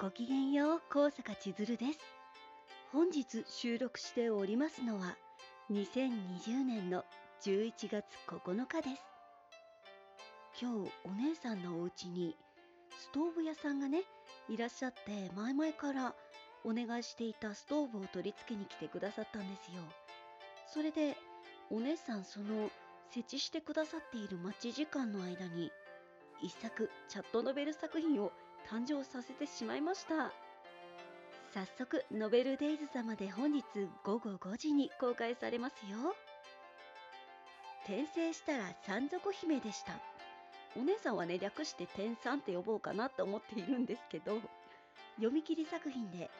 [0.00, 1.98] ごきげんよう、高坂千鶴です。
[2.90, 5.18] 本日収録しておりますのは、
[5.70, 7.04] 2020年の
[7.42, 9.02] 11月9日です。
[10.58, 12.34] 今日、お姉さんのお家に、
[12.98, 14.04] ストーブ屋さんがね、
[14.48, 16.14] いらっしゃって、前々から
[16.64, 19.82] お願いしていたストーブを取り付けに来てくださったんですよ。
[20.66, 21.14] それで、
[21.68, 22.70] お姉さんその
[23.10, 25.70] 設置してくださっている待ち時間の間に、
[26.40, 28.32] 一作チャットノベル作品を
[28.68, 30.32] 誕生させてしまいました。
[31.52, 33.64] 早速ノベルデイズ様で本日
[34.04, 36.14] 午後5時に公開されますよ。
[37.84, 39.94] 転生したら山賊姫でした。
[40.76, 44.38] お姉さんはね略して天さんって呼ぼうかなと思っているんですけど
[45.16, 46.30] 読み切り作品で。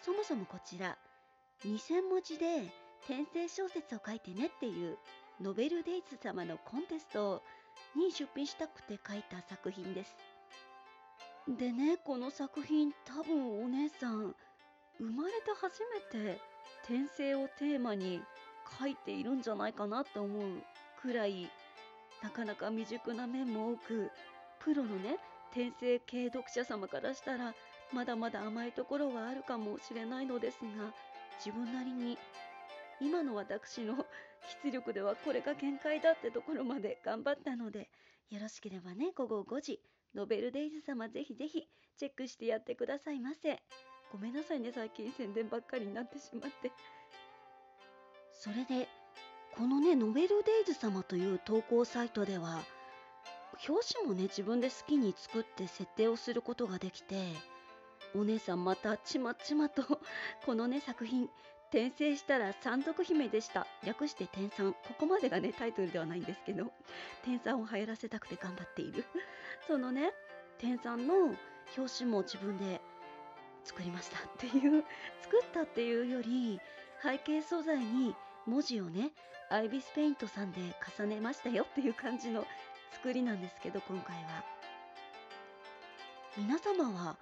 [0.00, 0.98] そもそもこちら
[1.64, 2.72] 2000文字で
[3.04, 4.98] 転生小説を書いてねっていう
[5.40, 7.40] ノベルデイズ様のコンテスト
[7.96, 10.16] に出品したくて書いた作品です。
[11.48, 14.34] でねこの作品多分お姉さん
[14.98, 16.40] 生まれて初めて
[16.84, 18.22] 転生をテーマに
[18.78, 20.42] 書いているんじゃないかなって思う
[21.00, 21.50] くらい
[22.22, 24.10] なかなか未熟な面も多く
[24.60, 25.16] プロのね
[25.50, 27.54] 転生系読者様からしたら
[27.92, 30.94] まだまだ甘いところはあるかもしれないのですが
[31.44, 32.16] 自分なりに
[33.00, 34.06] 今の私の
[34.64, 37.88] 出力ではこれが限界だってところまで頑張ったので
[38.30, 39.80] よろしければね午後5時
[40.14, 43.62] ノベルデイズ様ぜひぜひチェックしてやってくださいませ。
[44.12, 46.70] ごめんなさいね、最近宣伝ばっかりになってしまって。
[48.32, 48.88] それで、
[49.56, 52.60] このね、ノベルデイズ様という投稿サイトでは、
[53.68, 57.16] 表紙もね、自分で好きに作って設定をすることができて、
[58.14, 59.82] お姉さんまたちまちまと
[60.44, 61.30] このね作品
[61.72, 63.66] 転生したら山賊姫でした。
[63.82, 66.70] 略して天山ここまでがねタイトルではないんですけど
[67.24, 69.06] 天山を流行らせたくて頑張っている。
[69.66, 70.12] そのね
[70.58, 71.34] 天山の
[71.78, 72.82] 表紙も自分で
[73.64, 74.18] 作りました。
[74.18, 74.84] っていう
[75.22, 76.60] 作ったっていうより
[77.02, 78.14] 背景素材に
[78.44, 79.10] 文字をね
[79.48, 80.60] アイビスペイントさんで
[80.98, 81.66] 重ねましたよ。
[81.70, 82.44] っていう感じの
[82.92, 84.44] 作りなんですけど今回は。
[86.36, 87.16] 皆様は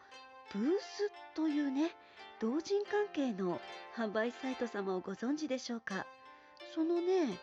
[0.53, 1.93] ブースというね
[2.41, 3.61] 同人関係の
[3.95, 6.07] 販売サイト様をご存知でしょうか？
[6.75, 7.39] そのね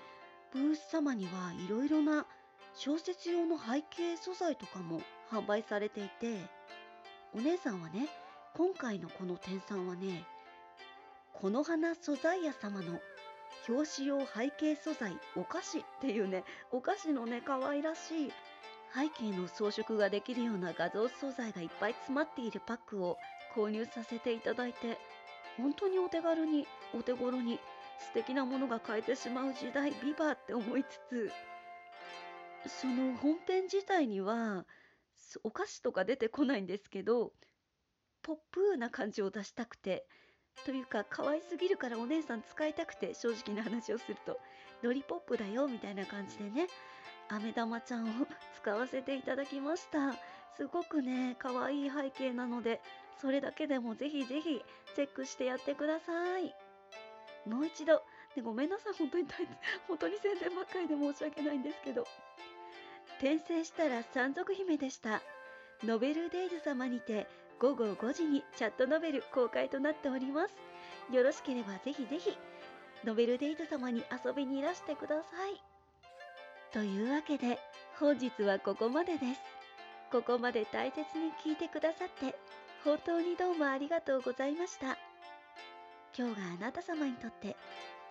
[0.52, 2.25] ブース様にはいろいろな
[2.74, 6.50] 小説用の背景素材とかも販売されていて
[7.36, 8.07] お姉さんはね
[8.56, 10.25] 今回のこの天さんはね
[11.34, 13.00] この花素材屋様の
[13.69, 18.31] 表紙用背景素材お菓子っていうねお菓子のね可愛らしい
[18.94, 23.18] 背景の装飾ができるような画像素材がいっぱい詰まっているパックを
[23.56, 24.98] 購入させていただいて
[25.58, 27.59] 本当にお手軽にお手頃に
[28.00, 31.31] 素敵なものが買えてしまう時代ビバって思いつつ
[32.81, 34.66] その本編自体には
[35.44, 37.34] お菓子とか出てこないんですけど
[38.22, 40.06] ポップな感じを出したくて
[40.66, 44.38] というか可愛すぎるからお姉さん使いたくて正直な話をすると
[44.81, 46.68] ロリポップだよみたいな感じでね
[47.30, 48.28] 飴玉ちゃんを
[48.62, 50.14] 使わせていただきました。
[50.56, 52.82] すごくね可愛い背景なので
[53.22, 54.62] それだけでもぜひぜひ
[54.96, 56.56] チェックしてやってください。
[57.48, 58.02] もう一度、
[58.36, 58.94] ね、ごめんなさい。
[58.94, 59.26] 本当に
[59.88, 62.06] 本当に宣伝ばっかりで申し訳ないんですけど。
[63.20, 65.22] 転生したら山賊姫でした。
[65.84, 67.28] ノベルデイズ様にて
[67.60, 70.56] 午後5時にチャットノベル公開となっております。
[71.12, 72.38] よろしければぜひぜひ
[73.04, 75.77] ノベルデイズ様に遊びにいらしてください。
[76.78, 77.58] というわけで
[78.00, 79.42] 本日はここまでです。
[80.12, 82.38] ここまで大切に聞いてくださって
[82.84, 84.96] 本当にどうもありがとうございました。
[86.16, 87.56] 今日があなた様にとって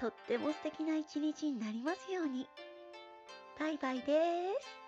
[0.00, 2.49] とっても素敵な一日になりますように。
[3.60, 4.05] バイバイで
[4.60, 4.85] す。